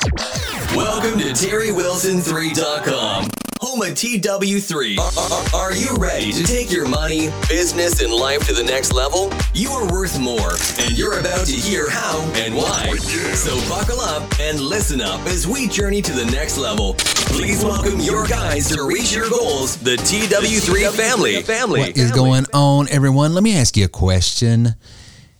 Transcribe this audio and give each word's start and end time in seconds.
Welcome 0.00 1.18
to 1.18 1.26
TerryWilson3.com, 1.26 3.28
home 3.60 3.82
of 3.82 3.88
TW3. 3.88 4.98
Are, 4.98 5.54
are 5.54 5.74
you 5.74 5.94
ready 5.98 6.32
to 6.32 6.42
take 6.42 6.72
your 6.72 6.88
money, 6.88 7.28
business, 7.50 8.00
and 8.00 8.10
life 8.10 8.46
to 8.46 8.54
the 8.54 8.64
next 8.64 8.94
level? 8.94 9.30
You 9.52 9.68
are 9.72 9.92
worth 9.92 10.18
more, 10.18 10.52
and 10.78 10.96
you're 10.96 11.18
about 11.18 11.44
to 11.48 11.52
hear 11.52 11.90
how 11.90 12.18
and 12.36 12.56
why. 12.56 12.96
So 12.96 13.54
buckle 13.68 14.00
up 14.00 14.22
and 14.40 14.58
listen 14.58 15.02
up 15.02 15.20
as 15.26 15.46
we 15.46 15.68
journey 15.68 16.00
to 16.00 16.12
the 16.12 16.24
next 16.30 16.56
level. 16.56 16.94
Please 16.94 17.62
welcome 17.62 18.00
your 18.00 18.26
guys 18.26 18.74
to 18.74 18.84
reach 18.84 19.12
your 19.12 19.28
goals, 19.28 19.76
the 19.76 19.96
TW3 19.96 20.96
family. 20.96 21.42
Family. 21.42 21.80
What 21.80 21.98
is 21.98 22.10
going 22.10 22.46
on, 22.54 22.88
everyone? 22.88 23.34
Let 23.34 23.42
me 23.42 23.54
ask 23.54 23.76
you 23.76 23.84
a 23.84 23.88
question. 23.88 24.76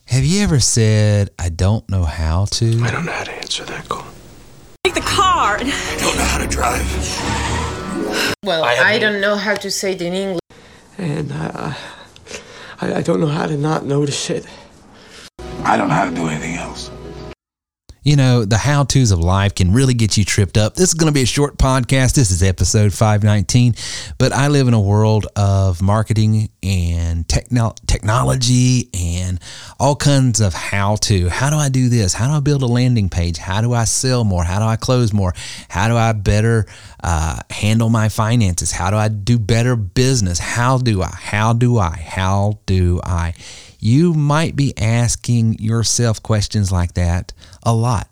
Have 0.05 0.25
you 0.25 0.43
ever 0.43 0.61
said, 0.61 1.31
I 1.39 1.49
don't 1.49 1.89
know 1.89 2.05
how 2.05 2.45
to? 2.47 2.67
I 2.83 2.91
don't 2.91 3.07
know 3.07 3.13
how 3.13 3.25
to 3.25 3.33
answer 3.33 3.65
that 3.65 3.89
call. 3.89 4.05
Take 5.41 5.67
the 5.67 5.73
car. 5.73 5.83
I 5.91 5.97
don't 6.01 6.17
know 6.17 6.25
how 6.25 6.39
to 6.39 6.47
drive. 6.47 8.37
Well, 8.45 8.65
I 8.65 8.95
I, 8.95 8.99
don't 8.99 9.21
know 9.21 9.37
how 9.37 9.55
to 9.55 9.71
say 9.71 9.93
it 9.93 10.03
in 10.03 10.13
English. 10.13 10.41
And 10.99 11.33
I, 11.33 11.77
I, 12.81 12.95
I 12.97 13.03
don't 13.03 13.21
know 13.21 13.27
how 13.27 13.47
to 13.47 13.57
not 13.57 13.85
notice 13.85 14.29
it. 14.31 14.47
I 15.65 15.77
don't 15.77 15.89
know 15.89 15.95
how 15.95 16.09
to 16.11 16.15
do 16.15 16.27
anything 16.29 16.57
else. 16.57 16.91
You 18.03 18.17
know, 18.17 18.47
the 18.47 18.57
how 18.57 18.85
to's 18.85 19.11
of 19.11 19.19
life 19.19 19.55
can 19.55 19.75
really 19.75 19.93
get 19.93 20.17
you 20.17 20.25
tripped 20.25 20.57
up. 20.57 20.75
This 20.75 20.89
is 20.89 20.95
going 20.95 21.13
to 21.13 21.15
be 21.15 21.21
a 21.21 21.27
short 21.27 21.59
podcast. 21.59 22.15
This 22.15 22.31
is 22.31 22.43
episode 22.43 22.95
519. 22.95 23.75
But 24.17 24.33
I 24.33 24.49
live 24.49 24.69
in 24.69 24.73
a 24.73 24.81
world 24.81 25.27
of 25.37 25.83
marketing 25.83 26.49
and 26.63 27.29
techno- 27.29 27.75
technology 27.87 28.89
and 28.95 29.39
all 29.79 29.97
kinds 29.97 30.41
of 30.41 30.55
how 30.55 30.97
to. 30.97 31.29
How 31.29 31.51
do 31.51 31.57
I 31.57 31.69
do 31.69 31.91
this? 31.91 32.15
How 32.15 32.29
do 32.29 32.33
I 32.33 32.41
build 32.41 32.63
a 32.63 32.67
landing 32.67 33.11
page? 33.11 33.37
How 33.37 33.61
do 33.61 33.75
I 33.75 33.85
sell 33.85 34.25
more? 34.25 34.45
How 34.45 34.61
do 34.61 34.65
I 34.65 34.77
close 34.77 35.13
more? 35.13 35.35
How 35.69 35.87
do 35.89 35.97
I 35.99 36.13
better 36.13 36.65
uh, 37.05 37.41
handle 37.51 37.91
my 37.91 38.09
finances? 38.09 38.73
How 38.73 38.91
do 38.91 38.97
I 38.97 39.09
do 39.09 39.39
better 39.39 39.77
business? 39.77 40.39
How 40.39 40.79
do 40.79 41.03
I? 41.03 41.15
How 41.21 41.53
do 41.53 41.77
I? 41.77 41.91
How 41.91 42.61
do 42.65 42.99
I? 43.05 43.35
You 43.81 44.15
might 44.15 44.55
be 44.55 44.77
asking 44.77 45.59
yourself 45.59 46.23
questions 46.23 46.71
like 46.71 46.95
that 46.95 47.33
a 47.63 47.75
lot 47.75 48.09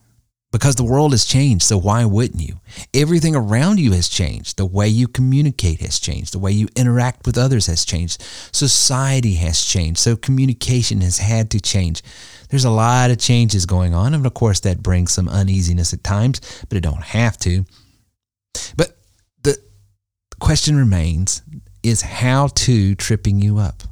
because 0.50 0.76
the 0.76 0.84
world 0.84 1.12
has 1.12 1.24
changed. 1.24 1.64
So 1.64 1.76
why 1.76 2.04
wouldn't 2.04 2.40
you? 2.40 2.60
Everything 2.94 3.36
around 3.36 3.78
you 3.78 3.92
has 3.92 4.08
changed. 4.08 4.56
The 4.56 4.66
way 4.66 4.88
you 4.88 5.06
communicate 5.06 5.80
has 5.80 6.00
changed. 6.00 6.32
The 6.32 6.38
way 6.38 6.52
you 6.52 6.68
interact 6.74 7.26
with 7.26 7.36
others 7.36 7.66
has 7.66 7.84
changed. 7.84 8.22
Society 8.52 9.34
has 9.34 9.62
changed. 9.62 9.98
So 9.98 10.16
communication 10.16 11.02
has 11.02 11.18
had 11.18 11.50
to 11.50 11.60
change. 11.60 12.02
There's 12.48 12.64
a 12.64 12.70
lot 12.70 13.10
of 13.10 13.18
changes 13.18 13.66
going 13.66 13.94
on. 13.94 14.14
And 14.14 14.24
of 14.24 14.34
course, 14.34 14.60
that 14.60 14.82
brings 14.82 15.12
some 15.12 15.28
uneasiness 15.28 15.92
at 15.92 16.02
times, 16.02 16.40
but 16.68 16.78
it 16.78 16.82
don't 16.82 17.02
have 17.02 17.36
to. 17.38 17.66
But 18.76 18.96
the 19.42 19.58
question 20.40 20.76
remains 20.76 21.42
is 21.82 22.00
how 22.00 22.48
to 22.48 22.94
tripping 22.94 23.38
you 23.40 23.58
up? 23.58 23.82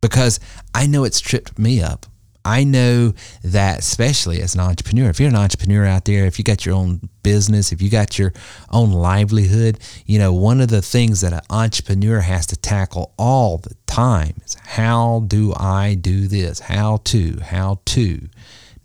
Because 0.00 0.40
I 0.74 0.86
know 0.86 1.04
it's 1.04 1.20
tripped 1.20 1.58
me 1.58 1.80
up. 1.80 2.06
I 2.44 2.64
know 2.64 3.12
that, 3.44 3.80
especially 3.80 4.40
as 4.40 4.54
an 4.54 4.60
entrepreneur, 4.60 5.10
if 5.10 5.20
you're 5.20 5.28
an 5.28 5.36
entrepreneur 5.36 5.84
out 5.84 6.06
there, 6.06 6.24
if 6.24 6.38
you 6.38 6.44
got 6.44 6.64
your 6.64 6.74
own 6.74 7.08
business, 7.22 7.70
if 7.70 7.82
you 7.82 7.90
got 7.90 8.18
your 8.18 8.32
own 8.70 8.92
livelihood, 8.92 9.78
you 10.06 10.18
know, 10.18 10.32
one 10.32 10.60
of 10.60 10.68
the 10.68 10.80
things 10.80 11.20
that 11.20 11.34
an 11.34 11.42
entrepreneur 11.50 12.20
has 12.20 12.46
to 12.46 12.56
tackle 12.56 13.12
all 13.18 13.58
the 13.58 13.74
time 13.86 14.34
is 14.44 14.56
how 14.64 15.24
do 15.26 15.52
I 15.54 15.94
do 16.00 16.28
this? 16.28 16.60
How 16.60 16.98
to, 17.04 17.40
how 17.40 17.80
to. 17.86 18.28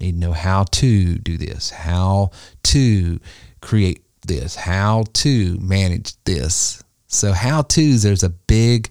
Need 0.02 0.12
to 0.12 0.18
know 0.18 0.34
how 0.34 0.64
to 0.64 1.16
do 1.16 1.38
this, 1.38 1.70
how 1.70 2.32
to 2.64 3.20
create 3.62 4.04
this, 4.28 4.56
how 4.56 5.06
to 5.14 5.58
manage 5.60 6.22
this. 6.26 6.84
So, 7.08 7.32
how 7.32 7.62
to's, 7.62 8.04
there's 8.04 8.24
a 8.24 8.30
big 8.30 8.90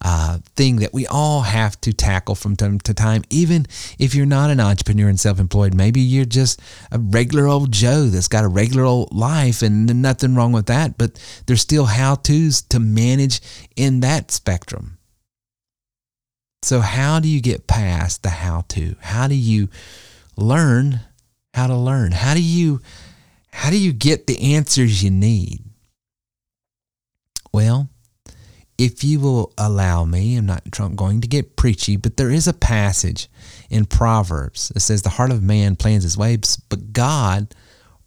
uh, 0.00 0.38
thing 0.56 0.76
that 0.76 0.92
we 0.92 1.06
all 1.06 1.42
have 1.42 1.80
to 1.82 1.92
tackle 1.92 2.34
from 2.34 2.56
time 2.56 2.78
to 2.80 2.94
time, 2.94 3.22
even 3.30 3.66
if 3.98 4.14
you're 4.14 4.26
not 4.26 4.50
an 4.50 4.60
entrepreneur 4.60 5.08
and 5.08 5.18
self 5.18 5.38
employed. 5.40 5.74
Maybe 5.74 6.00
you're 6.00 6.24
just 6.24 6.60
a 6.90 6.98
regular 6.98 7.46
old 7.46 7.72
Joe 7.72 8.06
that's 8.06 8.28
got 8.28 8.44
a 8.44 8.48
regular 8.48 8.84
old 8.84 9.12
life 9.12 9.62
and 9.62 10.02
nothing 10.02 10.34
wrong 10.34 10.52
with 10.52 10.66
that, 10.66 10.98
but 10.98 11.18
there's 11.46 11.60
still 11.60 11.86
how 11.86 12.14
to's 12.14 12.62
to 12.62 12.78
manage 12.78 13.40
in 13.76 14.00
that 14.00 14.30
spectrum. 14.30 14.98
So, 16.62 16.80
how 16.80 17.20
do 17.20 17.28
you 17.28 17.40
get 17.40 17.66
past 17.66 18.22
the 18.22 18.30
how 18.30 18.64
to? 18.68 18.96
How 19.00 19.28
do 19.28 19.34
you 19.34 19.68
learn 20.36 21.00
how 21.54 21.66
to 21.68 21.76
learn? 21.76 22.12
How 22.12 22.34
do 22.34 22.42
you 22.42 22.80
how 23.50 23.70
do 23.70 23.78
you 23.78 23.92
get 23.92 24.26
the 24.26 24.54
answers 24.54 25.02
you 25.02 25.10
need? 25.10 25.62
Well, 27.52 27.88
if 28.78 29.02
you 29.02 29.18
will 29.18 29.52
allow 29.58 30.04
me, 30.04 30.36
I'm 30.36 30.46
not 30.46 30.62
going 30.94 31.20
to 31.20 31.28
get 31.28 31.56
preachy, 31.56 31.96
but 31.96 32.16
there 32.16 32.30
is 32.30 32.46
a 32.46 32.52
passage 32.52 33.28
in 33.68 33.84
Proverbs 33.84 34.68
that 34.68 34.80
says, 34.80 35.02
The 35.02 35.10
heart 35.10 35.32
of 35.32 35.42
man 35.42 35.74
plans 35.74 36.04
his 36.04 36.16
ways, 36.16 36.60
but 36.68 36.92
God 36.92 37.54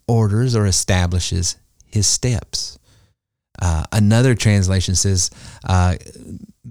orders 0.07 0.55
or 0.55 0.65
establishes 0.65 1.57
his 1.85 2.07
steps. 2.07 2.79
Uh, 3.61 3.83
another 3.91 4.33
translation 4.33 4.95
says, 4.95 5.29
uh, 5.65 5.95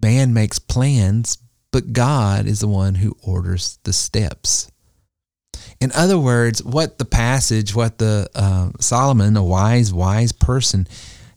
Man 0.02 0.32
makes 0.32 0.58
plans, 0.58 1.36
but 1.70 1.92
God 1.92 2.46
is 2.46 2.60
the 2.60 2.68
one 2.68 2.94
who 2.94 3.16
orders 3.22 3.78
the 3.84 3.92
steps. 3.92 4.70
In 5.78 5.92
other 5.92 6.18
words, 6.18 6.62
what 6.64 6.98
the 6.98 7.04
passage, 7.04 7.74
what 7.74 7.98
the 7.98 8.28
uh, 8.34 8.70
Solomon, 8.80 9.36
a 9.36 9.44
wise, 9.44 9.92
wise 9.92 10.32
person, 10.32 10.86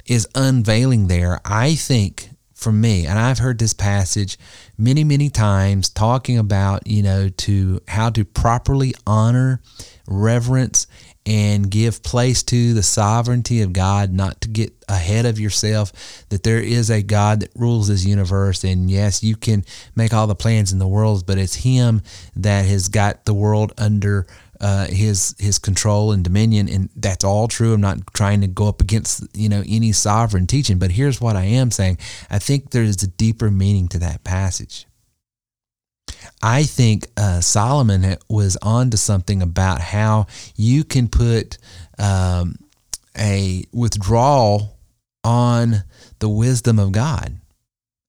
is 0.05 0.27
unveiling 0.33 1.07
there, 1.07 1.39
I 1.45 1.75
think 1.75 2.29
for 2.63 2.71
me, 2.71 3.05
and 3.05 3.19
I've 3.19 3.39
heard 3.39 3.59
this 3.59 3.73
passage 3.73 4.37
many, 4.77 5.03
many 5.03 5.29
times 5.29 5.89
talking 5.89 6.37
about, 6.37 6.87
you 6.87 7.03
know, 7.03 7.29
to 7.29 7.81
how 7.87 8.09
to 8.11 8.25
properly 8.25 8.93
honor, 9.05 9.61
reverence, 10.07 10.87
and 11.25 11.69
give 11.69 12.03
place 12.03 12.43
to 12.43 12.73
the 12.73 12.83
sovereignty 12.83 13.61
of 13.61 13.71
God, 13.71 14.11
not 14.11 14.41
to 14.41 14.49
get 14.49 14.73
ahead 14.89 15.25
of 15.25 15.39
yourself, 15.39 16.25
that 16.29 16.43
there 16.43 16.59
is 16.59 16.89
a 16.89 17.01
God 17.01 17.41
that 17.41 17.51
rules 17.55 17.87
this 17.87 18.05
universe. 18.05 18.63
And 18.63 18.91
yes, 18.91 19.23
you 19.23 19.35
can 19.35 19.63
make 19.95 20.13
all 20.13 20.27
the 20.27 20.35
plans 20.35 20.73
in 20.73 20.79
the 20.79 20.87
world, 20.87 21.25
but 21.25 21.37
it's 21.37 21.55
Him 21.55 22.01
that 22.35 22.65
has 22.65 22.89
got 22.89 23.25
the 23.25 23.33
world 23.33 23.71
under 23.77 24.27
uh, 24.63 24.87
his 24.87 25.35
his 25.39 25.59
control 25.59 26.13
and 26.13 26.23
dominion, 26.23 26.69
and 26.69 26.89
that's 26.95 27.25
all 27.25 27.49
true. 27.49 27.73
I'm 27.73 27.81
not 27.81 28.13
trying 28.13 28.39
to 28.41 28.47
go 28.47 28.69
up 28.69 28.79
against 28.79 29.25
you 29.35 29.49
know 29.49 29.61
any 29.67 29.91
sovereign 29.91 30.47
teaching, 30.47 30.79
but 30.79 30.91
here's 30.91 31.19
what 31.19 31.35
I 31.35 31.43
am 31.43 31.69
saying: 31.69 31.97
I 32.29 32.39
think 32.39 32.71
there 32.71 32.83
is 32.83 33.03
a 33.03 33.07
deeper 33.07 33.51
meaning 33.51 33.89
to 33.89 33.99
that 33.99 34.23
passage. 34.23 34.87
I 36.41 36.63
think 36.63 37.07
uh, 37.17 37.41
Solomon 37.41 38.15
was 38.29 38.57
onto 38.61 38.95
something 38.95 39.41
about 39.41 39.81
how 39.81 40.27
you 40.55 40.85
can 40.85 41.09
put 41.09 41.57
um, 41.99 42.55
a 43.17 43.65
withdrawal 43.73 44.77
on 45.25 45.83
the 46.19 46.29
wisdom 46.29 46.79
of 46.79 46.93
God. 46.93 47.37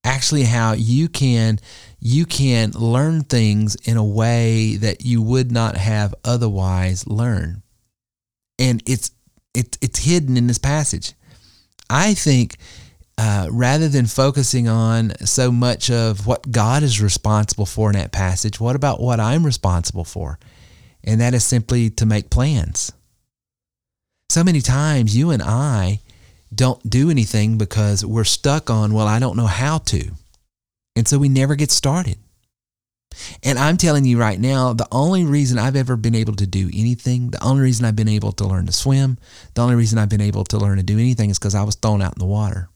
Actually, 0.04 0.44
how 0.44 0.72
you 0.72 1.08
can 1.08 1.58
you 2.06 2.26
can 2.26 2.70
learn 2.72 3.22
things 3.22 3.76
in 3.76 3.96
a 3.96 4.04
way 4.04 4.76
that 4.76 5.06
you 5.06 5.22
would 5.22 5.50
not 5.50 5.74
have 5.74 6.14
otherwise 6.22 7.06
learned, 7.06 7.62
and 8.58 8.82
it's 8.86 9.10
it's 9.54 9.78
it's 9.80 10.04
hidden 10.04 10.36
in 10.36 10.46
this 10.46 10.58
passage. 10.58 11.14
I 11.88 12.12
think 12.12 12.58
uh, 13.16 13.48
rather 13.50 13.88
than 13.88 14.04
focusing 14.04 14.68
on 14.68 15.16
so 15.24 15.50
much 15.50 15.90
of 15.90 16.26
what 16.26 16.50
God 16.50 16.82
is 16.82 17.00
responsible 17.00 17.64
for 17.64 17.88
in 17.88 17.96
that 17.96 18.12
passage, 18.12 18.60
what 18.60 18.76
about 18.76 19.00
what 19.00 19.18
I'm 19.18 19.46
responsible 19.46 20.04
for? 20.04 20.38
And 21.04 21.22
that 21.22 21.32
is 21.32 21.44
simply 21.44 21.88
to 21.90 22.04
make 22.04 22.28
plans. 22.28 22.92
So 24.28 24.44
many 24.44 24.60
times 24.60 25.16
you 25.16 25.30
and 25.30 25.42
I 25.42 26.00
don't 26.54 26.88
do 26.88 27.08
anything 27.08 27.56
because 27.56 28.04
we're 28.04 28.24
stuck 28.24 28.68
on, 28.68 28.92
well, 28.92 29.06
I 29.06 29.20
don't 29.20 29.38
know 29.38 29.46
how 29.46 29.78
to. 29.78 30.10
And 30.96 31.08
so 31.08 31.18
we 31.18 31.28
never 31.28 31.54
get 31.56 31.70
started. 31.70 32.18
And 33.42 33.58
I'm 33.58 33.76
telling 33.76 34.04
you 34.04 34.18
right 34.18 34.38
now, 34.38 34.72
the 34.72 34.88
only 34.90 35.24
reason 35.24 35.58
I've 35.58 35.76
ever 35.76 35.96
been 35.96 36.14
able 36.14 36.34
to 36.36 36.46
do 36.46 36.70
anything, 36.74 37.30
the 37.30 37.42
only 37.42 37.62
reason 37.62 37.84
I've 37.84 37.96
been 37.96 38.08
able 38.08 38.32
to 38.32 38.46
learn 38.46 38.66
to 38.66 38.72
swim, 38.72 39.18
the 39.54 39.62
only 39.62 39.76
reason 39.76 39.98
I've 39.98 40.08
been 40.08 40.20
able 40.20 40.44
to 40.46 40.58
learn 40.58 40.78
to 40.78 40.82
do 40.82 40.98
anything 40.98 41.30
is 41.30 41.38
because 41.38 41.54
I 41.54 41.62
was 41.62 41.76
thrown 41.76 42.02
out 42.02 42.16
in 42.16 42.18
the 42.18 42.26
water. 42.26 42.68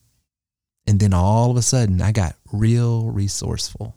And 0.87 1.00
then 1.00 1.12
all 1.12 1.50
of 1.50 1.56
a 1.56 1.62
sudden, 1.62 2.00
I 2.00 2.12
got 2.12 2.37
real 2.53 3.11
resourceful. 3.11 3.97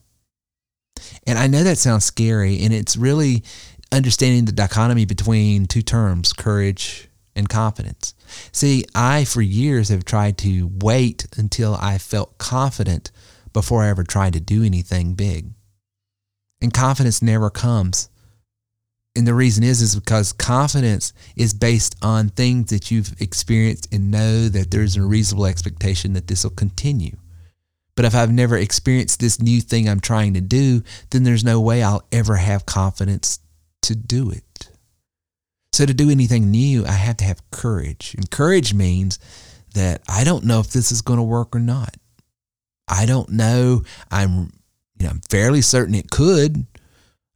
And 1.25 1.37
I 1.37 1.47
know 1.47 1.63
that 1.63 1.77
sounds 1.77 2.05
scary, 2.05 2.61
and 2.63 2.73
it's 2.73 2.97
really 2.97 3.43
understanding 3.91 4.45
the 4.45 4.51
dichotomy 4.51 5.05
between 5.05 5.65
two 5.65 5.81
terms 5.81 6.33
courage 6.33 7.07
and 7.35 7.47
confidence. 7.47 8.13
See, 8.51 8.83
I, 8.93 9.25
for 9.25 9.41
years, 9.41 9.89
have 9.89 10.05
tried 10.05 10.37
to 10.39 10.69
wait 10.81 11.27
until 11.37 11.75
I 11.75 11.97
felt 11.97 12.37
confident 12.37 13.11
before 13.53 13.83
I 13.83 13.89
ever 13.89 14.03
tried 14.03 14.33
to 14.33 14.39
do 14.39 14.63
anything 14.63 15.13
big. 15.15 15.51
And 16.61 16.73
confidence 16.73 17.21
never 17.21 17.49
comes 17.49 18.09
And 19.15 19.27
the 19.27 19.33
reason 19.33 19.63
is 19.63 19.81
is 19.81 19.95
because 19.95 20.31
confidence 20.31 21.11
is 21.35 21.53
based 21.53 21.95
on 22.01 22.29
things 22.29 22.69
that 22.69 22.91
you've 22.91 23.13
experienced 23.21 23.93
and 23.93 24.09
know 24.09 24.47
that 24.47 24.71
there's 24.71 24.95
a 24.95 25.01
reasonable 25.01 25.47
expectation 25.47 26.13
that 26.13 26.27
this 26.27 26.43
will 26.43 26.51
continue. 26.51 27.17
But 27.95 28.05
if 28.05 28.15
I've 28.15 28.31
never 28.31 28.57
experienced 28.57 29.19
this 29.19 29.41
new 29.41 29.59
thing 29.59 29.89
I'm 29.89 29.99
trying 29.99 30.33
to 30.35 30.41
do, 30.41 30.81
then 31.09 31.23
there's 31.23 31.43
no 31.43 31.59
way 31.59 31.83
I'll 31.83 32.07
ever 32.11 32.37
have 32.37 32.65
confidence 32.65 33.39
to 33.83 33.95
do 33.95 34.31
it. 34.31 34.69
So 35.73 35.85
to 35.85 35.93
do 35.93 36.09
anything 36.09 36.49
new, 36.51 36.85
I 36.85 36.93
have 36.93 37.17
to 37.17 37.25
have 37.25 37.49
courage. 37.51 38.13
And 38.15 38.31
courage 38.31 38.73
means 38.73 39.19
that 39.73 40.01
I 40.07 40.23
don't 40.23 40.45
know 40.45 40.59
if 40.61 40.71
this 40.71 40.91
is 40.91 41.01
going 41.01 41.17
to 41.19 41.23
work 41.23 41.55
or 41.55 41.59
not. 41.59 41.97
I 42.87 43.05
don't 43.05 43.29
know. 43.29 43.83
I'm 44.09 44.51
you 44.97 45.05
know, 45.05 45.09
I'm 45.09 45.21
fairly 45.29 45.61
certain 45.61 45.95
it 45.95 46.11
could. 46.11 46.65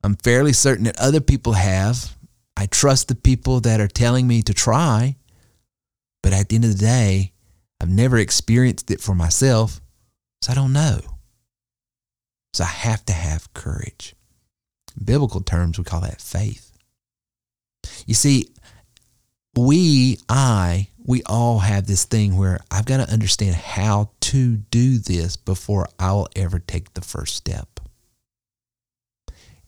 I'm 0.04 0.16
fairly 0.18 0.54
certain 0.54 0.84
that 0.86 1.00
other 1.00 1.22
people 1.22 1.54
have. 1.54 2.16
I 2.56 2.68
trust 2.68 3.08
the 3.08 3.16
people 3.16 3.60
that 3.62 3.82
are 3.82 3.88
telling 3.88 4.28
me 4.28 4.42
to 4.44 4.54
try. 4.54 5.16
But 6.22 6.34
at 6.34 6.50
the 6.50 6.56
end 6.56 6.66
of 6.66 6.72
the 6.72 6.78
day, 6.78 7.34
I've 7.82 7.90
never 7.90 8.18
experienced 8.18 8.92
it 8.92 9.02
for 9.02 9.14
myself, 9.14 9.82
so 10.42 10.52
I 10.52 10.56
don't 10.56 10.74
know. 10.74 11.02
So 12.54 12.64
I 12.64 12.68
have 12.68 13.04
to 13.06 13.14
have 13.14 13.54
courage. 13.54 14.16
In 14.98 15.06
biblical 15.06 15.42
terms, 15.42 15.78
we 15.78 15.84
call 15.84 16.02
that 16.02 16.22
faith. 16.22 16.72
You 18.06 18.14
see, 18.14 18.50
we, 19.56 20.20
I, 20.30 20.88
we 21.06 21.22
all 21.24 21.60
have 21.60 21.86
this 21.86 22.04
thing 22.04 22.36
where 22.36 22.60
I've 22.72 22.86
got 22.86 22.98
to 22.98 23.14
understand 23.14 23.56
how 23.56 24.10
to 24.22 24.58
do 24.58 24.98
this 24.98 25.38
before 25.38 25.88
I'll 26.00 26.28
ever 26.36 26.58
take 26.58 26.94
the 26.94 27.02
first 27.02 27.36
step. 27.36 27.80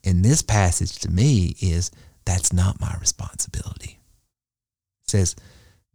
And 0.03 0.25
this 0.25 0.41
passage 0.41 0.97
to 0.99 1.11
me 1.11 1.55
is 1.61 1.91
that's 2.25 2.51
not 2.51 2.81
my 2.81 2.95
responsibility. 2.99 3.99
It 5.05 5.11
says, 5.11 5.35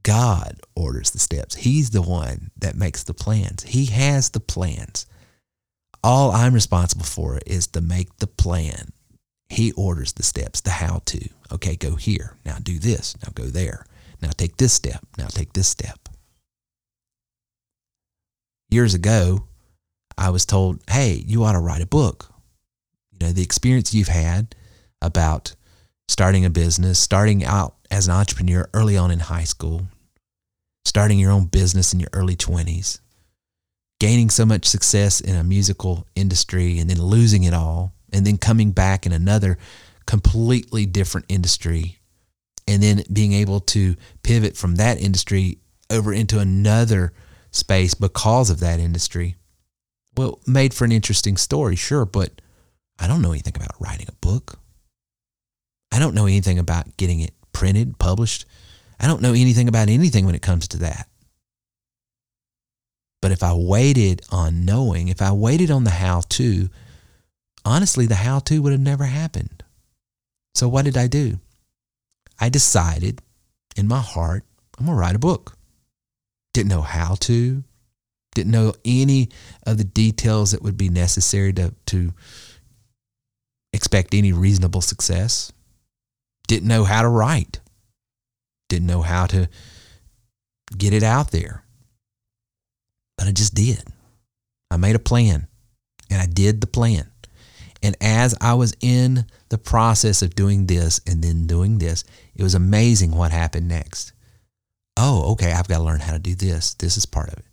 God 0.05 0.61
orders 0.77 1.11
the 1.11 1.19
steps. 1.19 1.57
He's 1.57 1.91
the 1.91 2.03
one 2.03 2.51
that 2.57 2.77
makes 2.77 3.03
the 3.03 3.15
plans. 3.15 3.65
He 3.65 3.87
has 3.87 4.31
the 4.31 4.41
plans. 4.41 5.07
All 6.05 6.31
I'm 6.31 6.55
responsible 6.55 7.05
for 7.05 7.41
is 7.47 7.67
to 7.69 7.81
make 7.81 8.17
the 8.19 8.27
plan. 8.27 8.93
He 9.49 9.73
orders 9.73 10.13
the 10.13 10.23
steps, 10.23 10.61
the 10.61 10.71
how 10.71 11.03
to. 11.07 11.29
Okay, 11.53 11.77
go 11.77 11.97
here. 11.97 12.37
Now 12.45 12.57
do 12.63 12.79
this. 12.79 13.17
Now 13.23 13.33
go 13.35 13.45
there. 13.45 13.87
Now 14.23 14.31
take 14.31 14.57
this 14.57 14.73
step. 14.73 15.05
Now 15.19 15.27
take 15.27 15.53
this 15.53 15.69
step. 15.69 16.09
Years 18.71 18.95
ago, 18.95 19.45
I 20.17 20.31
was 20.31 20.47
told, 20.47 20.81
hey, 20.89 21.23
you 21.27 21.45
ought 21.45 21.53
to 21.53 21.59
write 21.59 21.83
a 21.83 21.87
book. 21.87 22.33
You 23.11 23.27
know, 23.27 23.33
the 23.33 23.43
experience 23.43 23.93
you've 23.93 24.09
had 24.09 24.55
about 25.03 25.55
starting 26.09 26.45
a 26.45 26.51
business, 26.51 26.99
starting 26.99 27.45
out 27.45 27.75
as 27.91 28.07
an 28.07 28.15
entrepreneur 28.15 28.69
early 28.73 28.97
on 28.97 29.11
in 29.11 29.19
high 29.19 29.45
school, 29.45 29.89
starting 30.85 31.19
your 31.19 31.33
own 31.33 31.47
business 31.47 31.93
in 31.93 32.01
your 32.01 32.11
early 32.13 32.37
20s, 32.37 33.01
gaining 34.01 34.31
so 34.31 34.47
much 34.47 34.67
success 34.67 35.21
in 35.21 35.35
a 35.37 35.45
musical 35.45 36.07
industry 36.15 36.79
and 36.79 36.89
then 36.89 37.03
losing 37.03 37.45
it 37.45 37.55
all, 37.55 37.93
and 38.13 38.27
then 38.27 38.39
coming 38.39 38.73
back 38.73 39.07
in 39.07 39.13
another 39.13 39.59
completely 40.07 40.87
different 40.87 41.27
industry 41.29 41.99
and 42.67 42.83
then 42.83 43.05
being 43.13 43.33
able 43.33 43.61
to 43.61 43.97
pivot 44.23 44.57
from 44.57 44.77
that 44.77 45.01
industry 45.01 45.59
over 45.91 46.13
into 46.13 46.39
another 46.39 47.13
space 47.51 47.95
because 47.95 48.51
of 48.51 48.61
that 48.61 48.81
industry. 48.81 49.37
Well, 50.17 50.41
made 50.47 50.75
for 50.75 50.85
an 50.85 50.93
interesting 50.93 51.37
story, 51.37 51.77
sure, 51.77 52.05
but 52.05 52.41
I 52.99 53.07
don't 53.07 53.23
know 53.23 53.33
anything 53.33 53.57
about 53.57 53.81
writing 53.81 54.07
a 54.09 54.27
book. 54.27 54.59
I 55.91 55.99
don't 55.99 56.15
know 56.15 56.27
anything 56.27 56.59
about 56.59 56.97
getting 56.97 57.21
it 57.21 57.35
printed, 57.53 57.99
published. 57.99 58.47
I 58.99 59.07
don't 59.07 59.23
know 59.23 59.33
anything 59.33 59.69
about 59.69 59.89
anything 59.89 60.25
when 60.27 60.35
it 60.35 60.43
comes 60.43 60.69
to 60.69 60.79
that. 60.79 61.09
But 63.21 63.33
if 63.33 63.43
I 63.43 63.55
waited 63.55 64.23
on 64.31 64.65
knowing, 64.65 65.09
if 65.09 65.23
I 65.23 65.33
waited 65.33 65.71
on 65.71 65.85
the 65.85 65.91
how 65.91 66.23
to, 66.31 66.69
honestly, 67.65 68.07
the 68.07 68.17
how 68.17 68.41
to 68.41 68.61
would 68.61 68.73
have 68.73 68.81
never 68.81 69.05
happened. 69.05 69.63
So 70.55 70.69
what 70.69 70.85
did 70.85 70.97
I 70.97 71.07
do? 71.07 71.39
I 72.43 72.49
decided 72.49 73.23
in 73.77 73.87
my 73.87 74.01
heart, 74.01 74.45
I'm 74.77 74.87
going 74.87 74.97
to 74.97 75.01
write 75.01 75.15
a 75.15 75.21
book. 75.21 75.57
Didn't 76.53 76.71
know 76.71 76.83
how 76.83 77.15
to, 77.21 77.63
didn't 78.35 78.51
know 78.51 78.75
any 78.85 79.29
of 79.65 79.79
the 79.79 79.85
details 79.85 80.51
that 80.51 80.61
would 80.61 80.77
be 80.77 80.89
necessary 80.89 81.53
to, 81.53 81.73
to 81.87 82.13
expect 83.73 84.13
any 84.13 84.33
reasonable 84.33 84.81
success. 84.81 85.53
Didn't 86.49 86.67
know 86.67 86.83
how 86.83 87.03
to 87.03 87.09
write. 87.09 87.61
Didn't 88.69 88.89
know 88.89 89.03
how 89.03 89.27
to 89.27 89.49
get 90.77 90.93
it 90.93 91.05
out 91.05 91.31
there. 91.31 91.63
But 93.17 93.29
I 93.29 93.31
just 93.31 93.55
did. 93.55 93.85
I 94.69 94.79
made 94.79 94.97
a 94.97 94.99
plan 94.99 95.47
and 96.11 96.21
I 96.21 96.27
did 96.27 96.61
the 96.61 96.67
plan. 96.67 97.12
And 97.83 97.97
as 98.01 98.35
I 98.41 98.55
was 98.55 98.75
in 98.81 99.27
the 99.49 99.59
process 99.59 100.23
of 100.23 100.35
doing 100.35 100.67
this 100.67 101.01
and 101.07 101.23
then 101.23 101.47
doing 101.47 101.79
this, 101.79 102.05
it 102.35 102.43
was 102.43 102.55
amazing 102.55 103.13
what 103.13 103.33
happened 103.33 103.69
next. 103.69 104.13
Oh, 104.97 105.33
okay, 105.33 105.53
I've 105.53 105.69
got 105.69 105.79
to 105.79 105.85
learn 105.85 106.01
how 106.01 106.13
to 106.13 106.19
do 106.19 106.35
this. 106.35 106.75
This 106.75 106.97
is 106.97 107.07
part 107.07 107.29
of 107.29 107.39
it. 107.39 107.45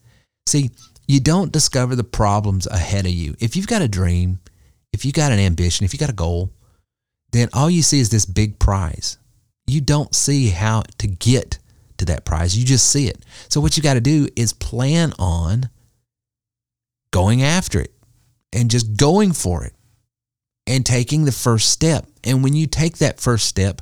See, 0.46 0.72
you 1.08 1.20
don't 1.20 1.52
discover 1.52 1.96
the 1.96 2.04
problems 2.04 2.68
ahead 2.68 3.06
of 3.06 3.12
you. 3.12 3.36
If 3.40 3.56
you've 3.56 3.68
got 3.68 3.82
a 3.82 3.88
dream, 3.88 4.40
if 4.94 5.06
you 5.06 5.12
got 5.12 5.32
an 5.32 5.40
ambition, 5.40 5.86
if 5.86 5.94
you 5.94 6.00
got 6.00 6.10
a 6.10 6.14
goal, 6.14 6.52
then 7.32 7.50
all 7.54 7.70
you 7.70 7.82
see 7.82 8.00
is 8.00 8.10
this 8.10 8.26
big 8.26 8.60
prize. 8.60 9.18
You 9.66 9.82
don't 9.82 10.14
see 10.14 10.50
how 10.50 10.84
to 10.98 11.08
get 11.08 11.60
to 11.98 12.06
that 12.06 12.26
prize. 12.26 12.58
You 12.58 12.66
just 12.66 12.90
see 12.92 13.08
it. 13.08 13.24
So 13.50 13.62
what 13.62 13.78
you 13.78 13.84
got 13.84 13.96
to 13.96 14.02
do 14.02 14.28
is 14.36 14.54
plan 14.54 15.14
on 15.18 15.70
going 17.12 17.42
after 17.42 17.80
it 17.80 17.94
and 18.54 18.72
just 18.72 18.98
going 18.98 19.32
for 19.34 19.64
it 19.64 19.74
and 20.70 20.86
taking 20.86 21.26
the 21.26 21.32
first 21.32 21.72
step. 21.72 22.06
And 22.24 22.44
when 22.44 22.54
you 22.54 22.68
take 22.68 23.00
that 23.00 23.20
first 23.20 23.48
step, 23.48 23.82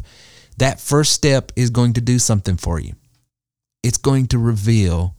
that 0.57 0.79
first 0.79 1.11
step 1.11 1.51
is 1.55 1.69
going 1.69 1.93
to 1.93 2.01
do 2.01 2.17
something 2.17 2.55
for 2.55 2.79
you. 2.79 2.93
It's 3.83 3.97
going 3.97 4.27
to 4.27 4.39
reveal 4.39 5.13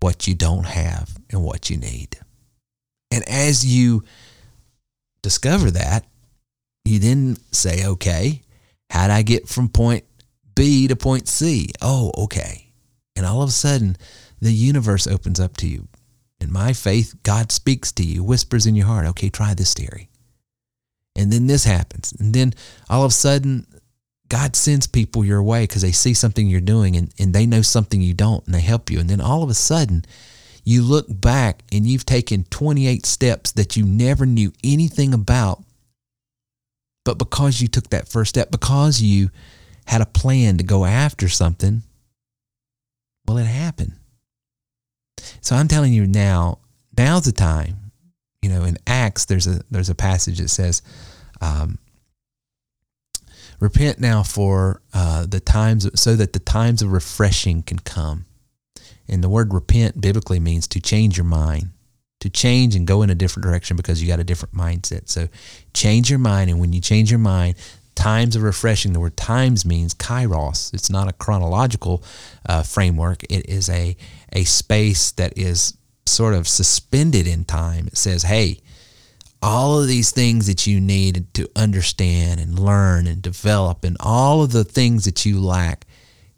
what 0.00 0.28
you 0.28 0.34
don't 0.34 0.66
have 0.66 1.16
and 1.30 1.42
what 1.42 1.70
you 1.70 1.78
need. 1.78 2.18
And 3.10 3.26
as 3.28 3.64
you 3.64 4.04
discover 5.22 5.70
that, 5.70 6.04
you 6.84 6.98
then 6.98 7.38
say, 7.52 7.86
okay, 7.86 8.42
how 8.90 9.06
did 9.06 9.14
I 9.14 9.22
get 9.22 9.48
from 9.48 9.68
point 9.68 10.04
B 10.54 10.88
to 10.88 10.96
point 10.96 11.26
C? 11.26 11.70
Oh, 11.80 12.12
okay. 12.18 12.70
And 13.16 13.24
all 13.24 13.42
of 13.42 13.48
a 13.48 13.52
sudden, 13.52 13.96
the 14.40 14.52
universe 14.52 15.06
opens 15.06 15.40
up 15.40 15.56
to 15.58 15.66
you. 15.66 15.88
In 16.40 16.52
my 16.52 16.72
faith, 16.72 17.14
God 17.22 17.50
speaks 17.50 17.92
to 17.92 18.02
you, 18.02 18.22
whispers 18.22 18.66
in 18.66 18.74
your 18.74 18.86
heart, 18.86 19.06
okay, 19.06 19.30
try 19.30 19.54
this 19.54 19.74
theory. 19.74 20.08
And 21.16 21.32
then 21.32 21.46
this 21.46 21.64
happens. 21.64 22.12
And 22.18 22.34
then 22.34 22.54
all 22.88 23.04
of 23.04 23.10
a 23.10 23.14
sudden, 23.14 23.66
God 24.28 24.56
sends 24.56 24.86
people 24.86 25.24
your 25.24 25.42
way 25.42 25.64
because 25.64 25.82
they 25.82 25.92
see 25.92 26.14
something 26.14 26.46
you're 26.46 26.60
doing 26.60 26.96
and, 26.96 27.12
and 27.18 27.34
they 27.34 27.44
know 27.44 27.60
something 27.62 28.00
you 28.00 28.14
don't 28.14 28.44
and 28.46 28.54
they 28.54 28.60
help 28.60 28.90
you. 28.90 28.98
And 28.98 29.10
then 29.10 29.20
all 29.20 29.42
of 29.42 29.50
a 29.50 29.54
sudden, 29.54 30.04
you 30.64 30.82
look 30.82 31.06
back 31.08 31.62
and 31.70 31.86
you've 31.86 32.06
taken 32.06 32.44
28 32.44 33.04
steps 33.04 33.52
that 33.52 33.76
you 33.76 33.84
never 33.84 34.24
knew 34.24 34.52
anything 34.64 35.12
about. 35.12 35.62
But 37.04 37.18
because 37.18 37.60
you 37.60 37.68
took 37.68 37.90
that 37.90 38.08
first 38.08 38.30
step, 38.30 38.50
because 38.50 39.02
you 39.02 39.30
had 39.86 40.00
a 40.00 40.06
plan 40.06 40.56
to 40.58 40.64
go 40.64 40.84
after 40.84 41.28
something, 41.28 41.82
well, 43.26 43.38
it 43.38 43.44
happened. 43.44 43.92
So 45.40 45.56
I'm 45.56 45.68
telling 45.68 45.92
you 45.92 46.06
now, 46.06 46.58
now's 46.96 47.24
the 47.24 47.32
time 47.32 47.81
know, 48.52 48.64
in 48.64 48.78
Acts, 48.86 49.24
there's 49.24 49.46
a 49.46 49.62
there's 49.70 49.90
a 49.90 49.94
passage 49.94 50.38
that 50.38 50.48
says, 50.48 50.82
um, 51.40 51.78
"Repent 53.60 53.98
now 53.98 54.22
for 54.22 54.82
uh, 54.94 55.26
the 55.26 55.40
times, 55.40 55.88
so 56.00 56.16
that 56.16 56.32
the 56.32 56.38
times 56.38 56.82
of 56.82 56.92
refreshing 56.92 57.62
can 57.62 57.78
come." 57.78 58.26
And 59.08 59.22
the 59.22 59.28
word 59.28 59.52
repent 59.52 60.00
biblically 60.00 60.40
means 60.40 60.66
to 60.68 60.80
change 60.80 61.16
your 61.16 61.24
mind, 61.24 61.70
to 62.20 62.30
change 62.30 62.74
and 62.74 62.86
go 62.86 63.02
in 63.02 63.10
a 63.10 63.14
different 63.14 63.44
direction 63.44 63.76
because 63.76 64.00
you 64.00 64.08
got 64.08 64.20
a 64.20 64.24
different 64.24 64.54
mindset. 64.54 65.08
So 65.08 65.28
change 65.74 66.08
your 66.08 66.18
mind, 66.18 66.50
and 66.50 66.60
when 66.60 66.72
you 66.72 66.80
change 66.80 67.10
your 67.10 67.18
mind, 67.18 67.56
times 67.94 68.36
of 68.36 68.42
refreshing. 68.42 68.92
The 68.92 69.00
word 69.00 69.16
times 69.16 69.64
means 69.64 69.94
kairos. 69.94 70.72
It's 70.74 70.90
not 70.90 71.08
a 71.08 71.12
chronological 71.12 72.02
uh, 72.48 72.62
framework. 72.62 73.22
It 73.24 73.48
is 73.48 73.68
a 73.68 73.96
a 74.32 74.44
space 74.44 75.12
that 75.12 75.36
is 75.36 75.76
sort 76.12 76.34
of 76.34 76.46
suspended 76.46 77.26
in 77.26 77.44
time. 77.44 77.86
It 77.86 77.96
says, 77.96 78.22
hey, 78.22 78.60
all 79.42 79.80
of 79.80 79.88
these 79.88 80.12
things 80.12 80.46
that 80.46 80.66
you 80.66 80.80
need 80.80 81.26
to 81.34 81.48
understand 81.56 82.40
and 82.40 82.58
learn 82.58 83.06
and 83.06 83.20
develop, 83.20 83.84
and 83.84 83.96
all 83.98 84.42
of 84.42 84.52
the 84.52 84.64
things 84.64 85.04
that 85.04 85.26
you 85.26 85.40
lack 85.40 85.86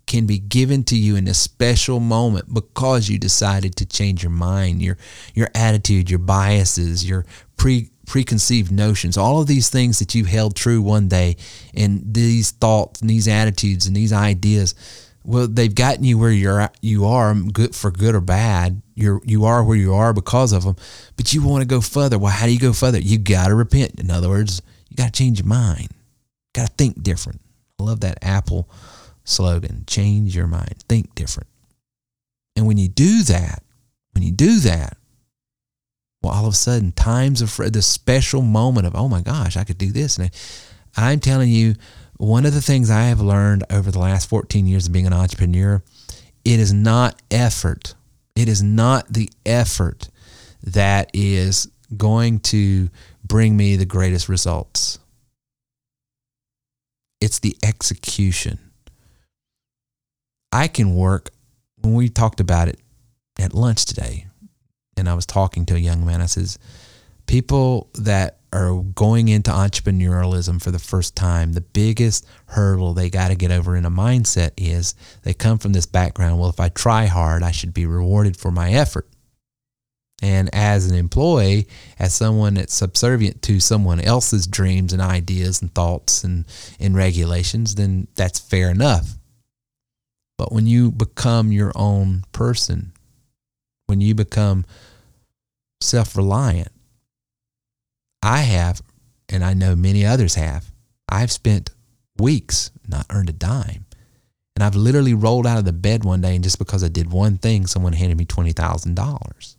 can 0.06 0.26
be 0.26 0.38
given 0.38 0.84
to 0.84 0.96
you 0.96 1.16
in 1.16 1.28
a 1.28 1.34
special 1.34 1.98
moment 2.00 2.52
because 2.52 3.08
you 3.08 3.18
decided 3.18 3.76
to 3.76 3.86
change 3.86 4.22
your 4.22 4.30
mind, 4.30 4.82
your 4.82 4.96
your 5.34 5.48
attitude, 5.54 6.10
your 6.10 6.18
biases, 6.18 7.06
your 7.06 7.26
pre 7.56 7.90
preconceived 8.06 8.70
notions, 8.70 9.16
all 9.16 9.40
of 9.40 9.46
these 9.46 9.68
things 9.70 9.98
that 9.98 10.14
you 10.14 10.24
held 10.24 10.54
true 10.54 10.80
one 10.80 11.08
day, 11.08 11.36
and 11.74 12.02
these 12.14 12.50
thoughts 12.50 13.00
and 13.00 13.08
these 13.08 13.28
attitudes 13.28 13.86
and 13.86 13.96
these 13.96 14.12
ideas, 14.12 14.74
well, 15.24 15.48
they've 15.48 15.74
gotten 15.74 16.04
you 16.04 16.18
where 16.18 16.30
you're 16.30 16.60
at, 16.60 16.76
you 16.82 17.06
are, 17.06 17.34
good 17.34 17.74
for 17.74 17.90
good 17.90 18.14
or 18.14 18.20
bad. 18.20 18.82
You're 18.94 19.20
you 19.24 19.44
are 19.46 19.64
where 19.64 19.76
you 19.76 19.94
are 19.94 20.12
because 20.12 20.52
of 20.52 20.64
them, 20.64 20.76
but 21.16 21.32
you 21.32 21.42
want 21.42 21.62
to 21.62 21.66
go 21.66 21.80
further. 21.80 22.18
Well, 22.18 22.30
how 22.30 22.46
do 22.46 22.52
you 22.52 22.60
go 22.60 22.72
further? 22.72 22.98
You 22.98 23.18
got 23.18 23.48
to 23.48 23.54
repent. 23.54 23.98
In 23.98 24.10
other 24.10 24.28
words, 24.28 24.62
you 24.88 24.96
got 24.96 25.12
to 25.12 25.18
change 25.18 25.40
your 25.40 25.48
mind. 25.48 25.88
Got 26.52 26.68
to 26.68 26.74
think 26.74 27.02
different. 27.02 27.40
I 27.80 27.82
love 27.82 28.00
that 28.00 28.18
Apple 28.22 28.68
slogan: 29.24 29.84
"Change 29.86 30.36
your 30.36 30.46
mind, 30.46 30.84
think 30.88 31.14
different." 31.14 31.48
And 32.54 32.66
when 32.66 32.78
you 32.78 32.88
do 32.88 33.22
that, 33.24 33.62
when 34.12 34.22
you 34.22 34.30
do 34.30 34.60
that, 34.60 34.96
well, 36.22 36.32
all 36.32 36.46
of 36.46 36.54
a 36.54 36.56
sudden, 36.56 36.92
times 36.92 37.42
of 37.42 37.56
the 37.72 37.82
special 37.82 38.42
moment 38.42 38.86
of, 38.86 38.94
oh 38.94 39.08
my 39.08 39.20
gosh, 39.20 39.56
I 39.56 39.64
could 39.64 39.78
do 39.78 39.92
this. 39.92 40.16
And 40.16 40.30
I'm 40.96 41.20
telling 41.20 41.50
you, 41.50 41.74
one 42.16 42.46
of 42.46 42.54
the 42.54 42.62
things 42.62 42.90
I 42.90 43.04
have 43.04 43.20
learned 43.20 43.64
over 43.70 43.90
the 43.90 43.98
last 43.98 44.28
14 44.28 44.66
years 44.66 44.86
of 44.86 44.92
being 44.92 45.06
an 45.06 45.12
entrepreneur, 45.12 45.82
it 46.44 46.60
is 46.60 46.72
not 46.72 47.20
effort. 47.30 47.94
It 48.36 48.48
is 48.48 48.62
not 48.62 49.12
the 49.12 49.30
effort 49.44 50.08
that 50.62 51.10
is 51.12 51.68
going 51.96 52.40
to 52.40 52.90
bring 53.24 53.56
me 53.56 53.76
the 53.76 53.84
greatest 53.84 54.28
results. 54.28 54.98
It's 57.20 57.38
the 57.38 57.56
execution. 57.62 58.58
I 60.52 60.68
can 60.68 60.94
work, 60.94 61.30
when 61.80 61.94
we 61.94 62.08
talked 62.08 62.40
about 62.40 62.68
it 62.68 62.78
at 63.38 63.54
lunch 63.54 63.86
today, 63.86 64.26
and 64.96 65.08
I 65.08 65.14
was 65.14 65.26
talking 65.26 65.66
to 65.66 65.74
a 65.74 65.78
young 65.78 66.06
man, 66.06 66.20
I 66.20 66.26
says, 66.26 66.58
people 67.26 67.90
that 67.94 68.38
are 68.54 68.82
going 68.94 69.28
into 69.28 69.50
entrepreneurialism 69.50 70.62
for 70.62 70.70
the 70.70 70.78
first 70.78 71.16
time, 71.16 71.52
the 71.52 71.60
biggest 71.60 72.24
hurdle 72.46 72.94
they 72.94 73.10
got 73.10 73.28
to 73.28 73.34
get 73.34 73.50
over 73.50 73.74
in 73.74 73.84
a 73.84 73.90
mindset 73.90 74.52
is 74.56 74.94
they 75.22 75.34
come 75.34 75.58
from 75.58 75.72
this 75.72 75.86
background. 75.86 76.38
Well, 76.38 76.50
if 76.50 76.60
I 76.60 76.68
try 76.68 77.06
hard, 77.06 77.42
I 77.42 77.50
should 77.50 77.74
be 77.74 77.84
rewarded 77.84 78.36
for 78.36 78.52
my 78.52 78.70
effort. 78.70 79.08
And 80.22 80.48
as 80.54 80.88
an 80.88 80.96
employee, 80.96 81.66
as 81.98 82.14
someone 82.14 82.54
that's 82.54 82.72
subservient 82.72 83.42
to 83.42 83.58
someone 83.58 84.00
else's 84.00 84.46
dreams 84.46 84.92
and 84.92 85.02
ideas 85.02 85.60
and 85.60 85.74
thoughts 85.74 86.22
and, 86.22 86.44
and 86.78 86.94
regulations, 86.94 87.74
then 87.74 88.06
that's 88.14 88.38
fair 88.38 88.70
enough. 88.70 89.18
But 90.38 90.52
when 90.52 90.68
you 90.68 90.92
become 90.92 91.50
your 91.50 91.72
own 91.74 92.22
person, 92.30 92.92
when 93.86 94.00
you 94.00 94.14
become 94.14 94.64
self 95.80 96.16
reliant, 96.16 96.70
I 98.24 98.38
have, 98.38 98.80
and 99.28 99.44
I 99.44 99.54
know 99.54 99.76
many 99.76 100.06
others 100.06 100.34
have, 100.34 100.72
I've 101.08 101.30
spent 101.30 101.70
weeks 102.18 102.70
not 102.88 103.06
earned 103.10 103.28
a 103.28 103.32
dime. 103.32 103.84
And 104.56 104.62
I've 104.62 104.76
literally 104.76 105.14
rolled 105.14 105.46
out 105.46 105.58
of 105.58 105.64
the 105.64 105.72
bed 105.72 106.04
one 106.04 106.20
day 106.20 106.34
and 106.34 106.44
just 106.44 106.58
because 106.58 106.82
I 106.82 106.88
did 106.88 107.12
one 107.12 107.38
thing, 107.38 107.66
someone 107.66 107.92
handed 107.92 108.16
me 108.16 108.24
$20,000. 108.24 108.96
It's 109.38 109.56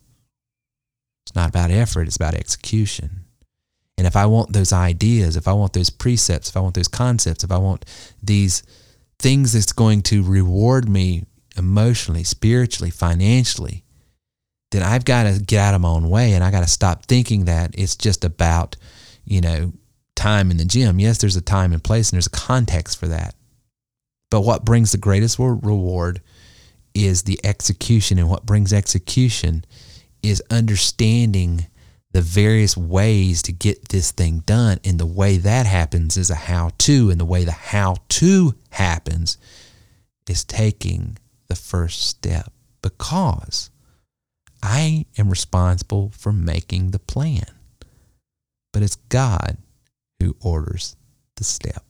not 1.36 1.50
about 1.50 1.70
effort, 1.70 2.08
it's 2.08 2.16
about 2.16 2.34
execution. 2.34 3.26
And 3.98 4.08
if 4.08 4.16
I 4.16 4.26
want 4.26 4.54
those 4.54 4.74
ideas, 4.74 5.38
if 5.38 5.48
I 5.48 5.54
want 5.54 5.74
those 5.74 5.90
precepts, 5.90 6.50
if 6.50 6.58
I 6.58 6.60
want 6.60 6.76
those 6.76 6.88
concepts, 6.88 7.44
if 7.44 7.52
I 7.52 7.58
want 7.58 7.86
these 8.22 8.64
things 9.20 9.54
that's 9.54 9.74
going 9.74 10.02
to 10.04 10.24
reward 10.24 10.90
me 10.90 11.26
emotionally, 11.58 12.24
spiritually, 12.24 12.90
financially, 12.90 13.85
then 14.72 14.84
I've 14.84 15.06
got 15.06 15.24
to 15.24 15.40
get 15.40 15.60
out 15.60 15.74
of 15.74 15.82
my 15.82 15.90
own 15.90 16.10
way 16.10 16.34
and 16.34 16.44
I 16.44 16.52
got 16.52 16.62
to 16.62 16.68
stop 16.68 17.06
thinking 17.06 17.46
that 17.46 17.76
it's 17.78 17.96
just 17.96 18.26
about, 18.26 18.76
you 19.24 19.42
know, 19.42 19.74
time 20.16 20.52
in 20.52 20.58
the 20.58 20.66
gym. 20.66 21.00
Yes, 21.00 21.20
there's 21.20 21.36
a 21.36 21.42
time 21.42 21.72
and 21.72 21.84
place 21.84 22.10
and 22.10 22.18
there's 22.18 22.28
a 22.28 22.32
context 22.32 23.00
for 23.00 23.08
that. 23.08 23.36
But 24.32 24.42
what 24.42 24.66
brings 24.66 24.92
the 24.92 24.98
greatest 24.98 25.38
reward 25.40 26.22
is 26.94 27.24
the 27.24 27.40
execution. 27.44 28.18
And 28.18 28.30
what 28.30 28.46
brings 28.46 28.74
execution 28.74 29.66
is 30.24 30.42
understanding 30.50 31.68
the 32.12 32.22
various 32.22 32.76
ways 32.78 33.42
to 33.44 33.52
get 33.52 33.90
this 33.90 34.12
thing 34.12 34.40
done. 34.40 34.80
And 34.84 35.00
the 35.00 35.06
way 35.06 35.38
that 35.38 35.66
happens 35.66 36.18
is 36.18 36.30
a 36.30 36.36
how 36.36 36.72
to. 36.80 37.10
And 37.12 37.20
the 37.20 37.26
way 37.26 37.44
the 37.44 37.52
how 37.52 37.98
to 38.10 38.56
happens 38.72 39.38
is 40.28 40.44
taking 40.44 41.18
the 41.48 41.56
first 41.56 42.02
step 42.02 42.52
because 42.82 43.70
I 44.68 45.06
am 45.20 45.30
responsible 45.30 46.12
for 46.18 46.34
making 46.34 46.90
the 46.90 46.98
plan. 46.98 47.46
But 48.74 48.82
it's 48.82 48.96
God 49.10 49.58
who 50.20 50.36
orders 50.42 50.96
the 51.36 51.44
step. 51.44 51.84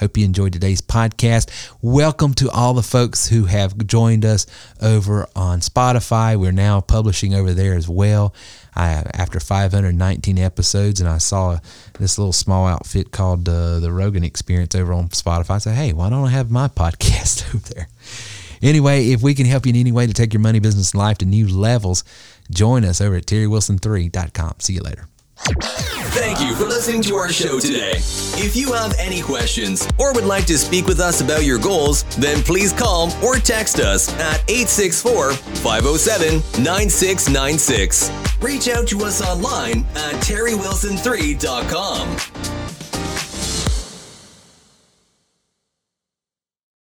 Hope 0.00 0.16
you 0.16 0.24
enjoyed 0.24 0.52
today's 0.52 0.80
podcast. 0.80 1.48
Welcome 1.80 2.34
to 2.34 2.50
all 2.50 2.74
the 2.74 2.82
folks 2.82 3.28
who 3.28 3.44
have 3.44 3.86
joined 3.86 4.24
us 4.24 4.46
over 4.82 5.28
on 5.36 5.60
Spotify. 5.60 6.36
We're 6.36 6.50
now 6.50 6.80
publishing 6.80 7.34
over 7.34 7.54
there 7.54 7.74
as 7.74 7.88
well. 7.88 8.34
I, 8.74 9.04
after 9.14 9.38
519 9.38 10.38
episodes, 10.38 11.00
and 11.00 11.08
I 11.08 11.18
saw 11.18 11.58
this 12.00 12.18
little 12.18 12.32
small 12.32 12.66
outfit 12.66 13.12
called 13.12 13.48
uh, 13.48 13.78
the 13.78 13.92
Rogan 13.92 14.24
Experience 14.24 14.74
over 14.74 14.92
on 14.92 15.10
Spotify. 15.10 15.50
I 15.50 15.58
said, 15.58 15.76
"Hey, 15.76 15.92
why 15.92 16.10
don't 16.10 16.26
I 16.26 16.30
have 16.30 16.50
my 16.50 16.66
podcast 16.68 17.54
over 17.54 17.74
there?" 17.74 17.88
Anyway, 18.62 19.10
if 19.10 19.22
we 19.22 19.34
can 19.34 19.46
help 19.46 19.66
you 19.66 19.70
in 19.70 19.76
any 19.76 19.92
way 19.92 20.06
to 20.06 20.14
take 20.14 20.32
your 20.32 20.40
money, 20.40 20.60
business, 20.60 20.92
and 20.92 20.98
life 20.98 21.18
to 21.18 21.26
new 21.26 21.48
levels, 21.48 22.04
join 22.50 22.84
us 22.84 23.00
over 23.00 23.16
at 23.16 23.26
terrywilson3.com. 23.26 24.54
See 24.58 24.74
you 24.74 24.82
later. 24.82 25.08
Thank 25.40 26.40
you 26.40 26.54
for 26.56 26.64
listening 26.64 27.00
to 27.02 27.14
our 27.14 27.28
show 27.28 27.60
today. 27.60 27.92
If 27.94 28.56
you 28.56 28.72
have 28.72 28.94
any 28.98 29.22
questions 29.22 29.86
or 29.98 30.12
would 30.12 30.24
like 30.24 30.46
to 30.46 30.58
speak 30.58 30.86
with 30.86 30.98
us 31.00 31.20
about 31.20 31.44
your 31.44 31.58
goals, 31.58 32.02
then 32.16 32.42
please 32.42 32.72
call 32.72 33.12
or 33.24 33.36
text 33.36 33.78
us 33.78 34.12
at 34.14 34.42
864 34.50 35.32
507 35.32 36.64
9696. 36.64 38.10
Reach 38.40 38.68
out 38.68 38.88
to 38.88 39.04
us 39.04 39.22
online 39.22 39.86
at 39.94 40.14
terrywilson3.com. 40.14 42.57